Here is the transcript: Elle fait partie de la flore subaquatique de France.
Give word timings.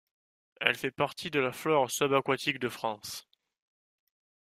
Elle 0.59 0.73
fait 0.79 0.89
partie 0.89 1.29
de 1.29 1.39
la 1.39 1.51
flore 1.51 1.91
subaquatique 1.91 2.57
de 2.57 2.69
France. 2.69 3.27